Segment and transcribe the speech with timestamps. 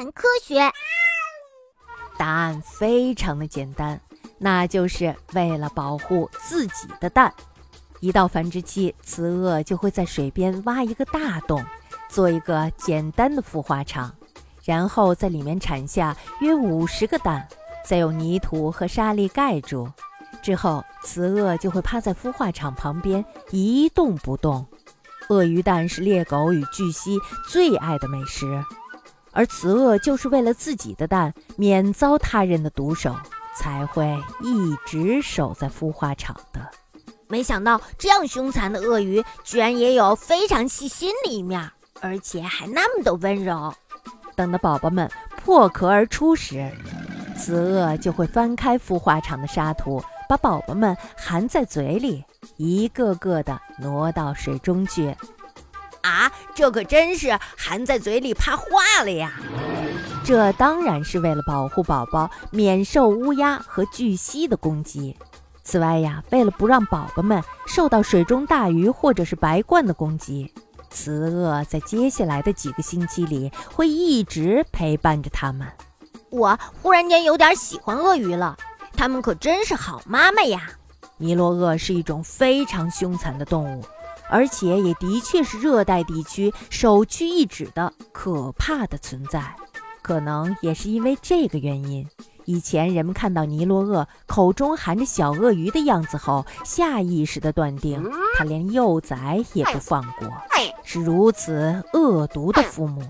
[0.00, 0.58] 谈科学？
[2.16, 4.00] 答案非常的简单，
[4.38, 7.30] 那就是为了保护自己的蛋。
[8.00, 11.62] 一到繁殖期，雌鳄就会在水边挖一个大洞，
[12.08, 14.10] 做一个简单的孵化场，
[14.64, 17.46] 然后在里面产下约五十个蛋，
[17.84, 19.86] 再用泥土和沙粒盖住。
[20.40, 24.66] 之后，雌鳄就会趴在孵化场旁边一动不动。
[25.28, 28.64] 鳄鱼蛋是猎狗与巨蜥最爱的美食，
[29.32, 33.14] 而雌鳄就是为了自己的蛋免遭他人的毒手，
[33.56, 34.06] 才会
[34.42, 36.60] 一直守在孵化场的。
[37.28, 41.70] 没想到这样凶残的鳄鱼，居然也有非常细心的一面，
[42.00, 43.72] 而且还那么的温柔。
[44.34, 46.68] 等到宝宝们破壳而出时，
[47.36, 52.24] 雌鳄就会翻开孵化场的沙土，把宝宝们含在嘴里，
[52.56, 55.14] 一个个的挪到水中去。
[56.60, 58.66] 这可真是含在嘴里怕化
[59.02, 59.32] 了呀！
[60.22, 65.16] 这当然是为了保护宝宝免受乌鸦和巨蜥的攻击。
[65.62, 70.52] 此外呀，为了不让宝宝们受到水中大鱼或者是白鹳的攻击，
[70.90, 75.66] 雌鳄在接下来的几个星期里会一直陪伴着它们。
[76.28, 78.54] 我忽然间有点喜欢鳄鱼了，
[78.94, 80.68] 它们可真是好妈妈呀！
[81.16, 83.82] 尼罗鳄是一种非常凶残的动物，
[84.30, 89.54] 而且也的确是热带地区首屈一指的可怕的存在。
[90.00, 92.06] 可能也是因为这个原因。
[92.46, 98.02] 以前人们看到尼罗鳄口中含着小鳄鱼的样子后，下意识地断定
[98.36, 100.28] 它连幼崽也不放过，
[100.82, 103.02] 是如此恶毒的父母。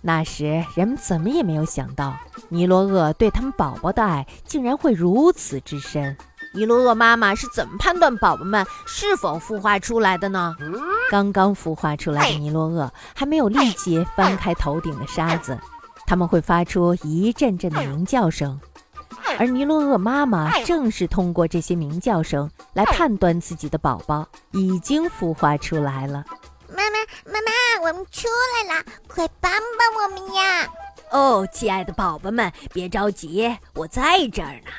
[0.00, 2.16] 那时人们怎么也没有想到，
[2.48, 6.16] 尼罗鳄对他们宝宝的爱竟然会如此之深。
[6.54, 10.54] 尼罗鳄妈妈是怎么判断宝宝们是否孵化出来的呢？
[11.10, 15.58] 刚刚孵化出来的尼罗鳄还没有力气翻开头顶的沙子。
[16.06, 18.60] 他们会发出一阵阵的鸣叫声，
[19.38, 26.22] 而尼罗鳄妈妈正是通过这些鸣叫声来判断自己的宝宝已经孵化出来了。
[26.68, 26.98] 妈妈，
[27.32, 28.28] 妈妈，我们出
[28.66, 30.68] 来了，快帮帮我们呀！
[31.12, 34.70] 哦，亲爱的宝宝们，别着急，我在这儿呢。